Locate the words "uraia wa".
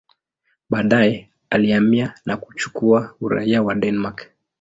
3.21-3.75